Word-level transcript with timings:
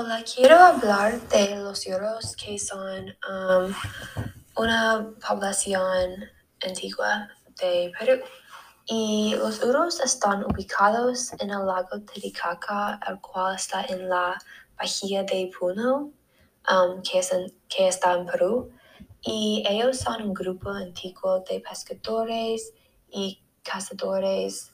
Hola, 0.00 0.22
quiero 0.22 0.54
hablar 0.60 1.20
de 1.22 1.56
los 1.56 1.84
Yuros, 1.84 2.36
que 2.36 2.56
son 2.56 3.04
um, 3.28 3.74
una 4.54 5.10
población 5.28 6.24
antigua 6.64 7.28
de 7.60 7.90
Perú. 7.98 8.22
Y 8.86 9.34
los 9.36 9.60
Uros 9.60 9.98
están 9.98 10.44
ubicados 10.44 11.32
en 11.40 11.50
el 11.50 11.66
lago 11.66 11.98
Titicaca, 12.02 13.00
el 13.08 13.20
cual 13.20 13.56
está 13.56 13.86
en 13.86 14.08
la 14.08 14.40
bahía 14.76 15.24
de 15.24 15.50
Puno, 15.58 16.12
um, 16.70 17.02
que, 17.02 17.18
es 17.18 17.32
en- 17.32 17.52
que 17.68 17.88
está 17.88 18.12
en 18.12 18.26
Perú. 18.26 18.70
Y 19.20 19.64
ellos 19.68 19.98
son 19.98 20.22
un 20.22 20.32
grupo 20.32 20.70
antiguo 20.70 21.40
de 21.40 21.58
pescadores 21.58 22.72
y 23.10 23.42
cazadores 23.64 24.70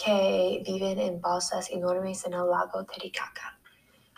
que 0.00 0.62
viven 0.64 1.00
en 1.00 1.20
balsas 1.20 1.68
enormes 1.68 2.24
en 2.26 2.34
el 2.34 2.48
lago 2.48 2.84
Titicaca. 2.84 3.58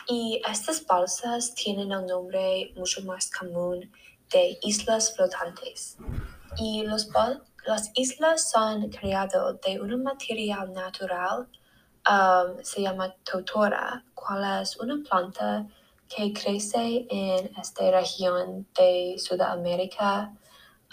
Y 0.06 0.42
estas 0.50 0.84
balsas 0.86 1.54
tienen 1.54 1.92
el 1.92 2.06
nombre 2.06 2.72
mucho 2.76 3.02
más 3.02 3.30
común 3.30 3.90
de 4.32 4.58
islas 4.62 5.14
flotantes. 5.14 5.96
Y 6.58 6.82
los 6.82 7.08
las 7.66 7.90
islas 7.94 8.50
son 8.50 8.90
creadas 8.90 9.60
de 9.64 9.80
un 9.80 10.02
material 10.02 10.72
natural, 10.72 11.48
um, 12.08 12.62
se 12.62 12.82
llama 12.82 13.14
totora, 13.24 14.04
cual 14.14 14.62
es 14.62 14.76
una 14.76 15.02
planta 15.08 15.66
que 16.06 16.32
crece 16.32 17.06
en 17.08 17.50
esta 17.56 17.90
región 17.90 18.66
de 18.78 19.16
Sudamérica, 19.18 20.34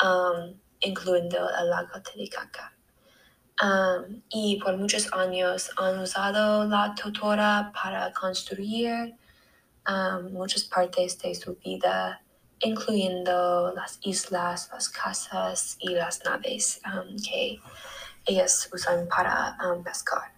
um, 0.02 0.58
incluyendo 0.80 1.50
el 1.60 1.70
lago 1.70 2.02
Titicaca. 2.02 2.74
Um, 3.62 4.24
y 4.30 4.60
por 4.60 4.76
muchos 4.78 5.14
años 5.14 5.70
han 5.78 6.00
usado 6.00 6.66
la 6.66 6.96
totora 6.96 7.72
para 7.72 8.12
construir 8.12 9.16
um, 9.88 10.34
muchas 10.34 10.64
partes 10.64 11.20
de 11.20 11.36
su 11.36 11.56
vida, 11.58 12.24
incluyendo 12.60 13.72
las 13.76 14.00
islas, 14.02 14.72
las 14.74 14.90
casas 14.90 15.78
y 15.80 15.90
las 15.90 16.26
naves 16.26 16.82
um, 16.86 17.16
que 17.18 17.62
ellas 18.26 18.68
usan 18.74 19.08
para 19.08 19.56
pescar. 19.84 20.34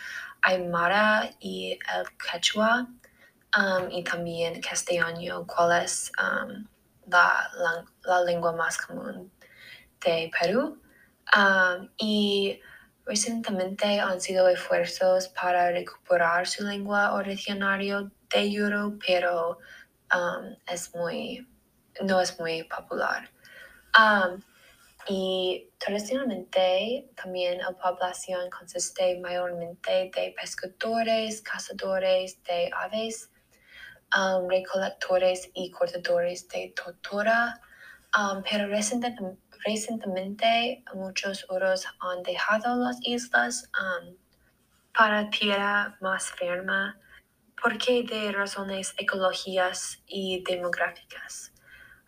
aymara 0.45 1.31
y 1.41 1.79
el 1.95 2.07
quechua 2.19 2.87
um, 3.57 3.91
y 3.91 4.03
también 4.05 4.61
castellano, 4.61 5.47
cuál 5.47 5.83
es 5.85 6.13
um, 6.21 6.67
la, 7.07 7.51
la- 8.05 8.23
lengua 8.25 8.53
más 8.53 8.77
común 8.79 9.31
de 10.05 10.31
Perú. 10.39 10.81
Um, 11.37 11.89
y 11.97 12.61
recientemente 13.07 14.01
han 14.01 14.21
sido 14.21 14.49
esfuerzos 14.49 15.29
para 15.29 15.71
recuperar 15.71 16.47
su 16.47 16.65
lengua 16.65 17.15
originaria 17.15 18.11
de 18.31 18.41
Euro, 18.55 18.99
pero 19.07 19.59
es 20.67 20.95
muy, 20.95 21.49
no 22.03 22.21
es 22.21 22.39
muy 22.39 22.63
popular. 22.65 23.29
Y 25.07 25.71
tradicionalmente 25.79 27.11
también 27.15 27.59
la 27.59 27.73
población 27.73 28.49
consiste 28.51 29.21
mayormente 29.21 30.11
de 30.15 30.35
pescadores, 30.41 31.43
cazadores 31.43 32.43
de 32.45 32.71
aves, 32.75 33.31
um, 34.17 34.49
recolectores 34.49 35.51
y 35.53 35.71
cortadores 35.71 36.49
de 36.49 36.73
totora. 36.75 37.61
Um, 38.17 38.43
pero 38.49 38.69
recientemente, 38.69 40.85
muchos 40.95 41.45
uros 41.51 41.85
han 42.01 42.23
dejado 42.23 42.77
las 42.77 42.97
islas 43.03 43.69
um, 43.79 44.17
para 44.97 45.29
tierra 45.31 45.99
más 46.01 46.31
firme 46.31 46.95
porque 47.65 48.03
de 48.03 48.31
razones 48.31 48.93
ecológicas 48.99 50.03
y 50.07 50.45
demográficas. 50.45 51.54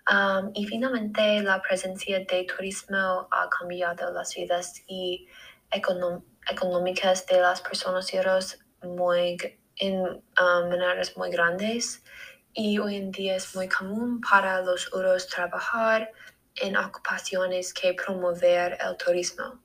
Um, 0.09 0.53
y 0.55 0.65
finalmente 0.67 1.43
la 1.43 1.61
presencia 1.61 2.21
de 2.21 2.45
turismo 2.45 3.27
ha 3.31 3.49
cambiado 3.51 4.13
las 4.13 4.35
vidas 4.37 4.83
y 4.87 5.27
económicas 5.73 7.27
de 7.27 7.41
las 7.41 7.61
personas 7.61 8.13
uros 8.15 8.59
muy, 8.83 9.37
en 9.77 9.99
um, 10.01 10.69
maneras 10.69 11.17
muy 11.17 11.31
grandes 11.31 12.05
y 12.53 12.79
hoy 12.79 12.97
en 12.97 13.11
día 13.11 13.35
es 13.35 13.55
muy 13.57 13.69
común 13.69 14.21
para 14.21 14.63
los 14.63 14.93
uros 14.95 15.27
trabajar 15.27 16.11
en 16.55 16.77
ocupaciones 16.77 17.75
que 17.75 17.93
promover 17.95 18.79
el 18.81 18.97
turismo. 18.97 19.61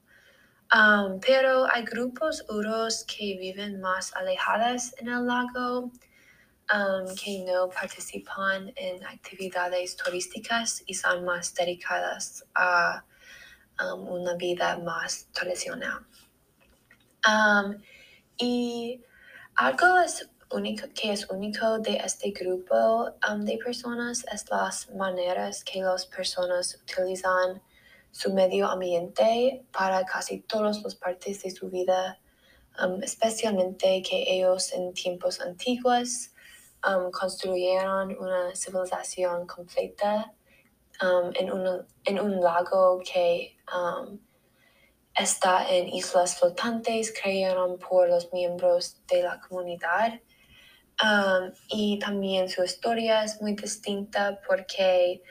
Um, 0.74 1.20
pero 1.20 1.68
hay 1.72 1.84
grupos 1.84 2.44
uros 2.50 3.06
que 3.06 3.38
viven 3.38 3.80
más 3.80 4.16
alejadas 4.16 4.96
en 4.98 5.10
el 5.10 5.28
lago, 5.28 5.92
um, 6.72 7.14
que 7.16 7.44
no 7.46 7.70
participan 7.70 8.72
en 8.76 9.04
actividades 9.06 9.96
turísticas 9.96 10.84
y 10.86 10.94
son 10.94 11.26
más 11.26 11.54
dedicadas 11.54 12.46
a 12.56 13.04
um, 13.80 14.08
una 14.08 14.36
vida 14.36 14.78
más 14.80 15.28
tradicional. 15.34 16.06
Um, 17.28 17.82
y 18.38 19.02
algo 19.56 20.00
es 20.00 20.30
único, 20.50 20.88
que 20.94 21.12
es 21.12 21.30
único 21.30 21.80
de 21.80 21.98
este 21.98 22.32
grupo 22.32 23.12
um, 23.30 23.42
de 23.46 23.58
personas 23.58 24.26
es 24.32 24.50
las 24.50 24.90
maneras 24.92 25.64
que 25.64 25.82
las 25.82 26.06
personas 26.06 26.80
utilizan 26.84 27.62
su 28.12 28.34
medio 28.34 28.68
ambiente 28.68 29.64
para 29.72 30.04
casi 30.06 30.40
todas 30.40 30.82
las 30.84 30.96
partes 30.96 31.44
de 31.44 31.52
su 31.52 31.70
vida, 31.70 32.20
um, 32.82 33.02
especialmente 33.04 34.02
que 34.02 34.24
ellos 34.28 34.74
en 34.74 34.94
tiempos 34.94 35.40
antiguos 35.40 36.32
um, 36.88 37.12
construyeron 37.12 38.18
una 38.18 38.56
civilización 38.56 39.48
completa 39.48 40.34
um, 41.02 41.32
en, 41.36 41.52
un, 41.52 41.86
en 42.06 42.20
un 42.20 42.40
lago 42.40 43.02
que 43.02 43.58
um, 43.74 44.20
está 45.16 45.70
en 45.70 45.90
islas 45.90 46.40
flotantes 46.40 47.14
crearon 47.14 47.78
por 47.78 48.10
los 48.10 48.32
miembros 48.32 48.98
de 49.08 49.24
la 49.24 49.40
comunidad. 49.40 50.20
Y 51.70 51.98
también 51.98 52.48
su 52.48 52.64
historia 52.64 53.24
es 53.24 53.42
muy 53.42 53.56
distinta 53.56 54.40
porque 54.48 55.24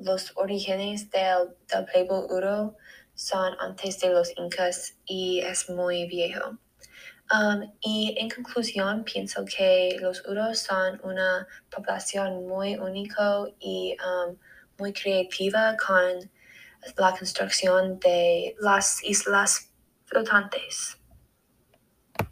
los 0.00 0.32
orígenes 0.36 1.08
del, 1.10 1.56
del 1.68 1.86
pueblo 1.86 2.26
Uro 2.28 2.76
son 3.14 3.54
antes 3.60 4.00
de 4.00 4.10
los 4.10 4.32
incas 4.36 4.94
y 5.06 5.40
es 5.40 5.70
muy 5.70 6.06
viejo. 6.06 6.58
Um, 7.32 7.72
y 7.80 8.14
en 8.18 8.30
conclusión, 8.30 9.02
pienso 9.04 9.44
que 9.44 9.96
los 10.00 10.24
uros 10.28 10.60
son 10.60 11.00
una 11.02 11.46
población 11.74 12.46
muy 12.46 12.76
única 12.76 13.42
y 13.58 13.96
um, 14.00 14.36
muy 14.78 14.92
creativa 14.92 15.76
con 15.76 16.30
la 16.96 17.16
construcción 17.16 17.98
de 17.98 18.54
las 18.60 19.02
islas 19.02 19.70
flotantes. 20.04 20.98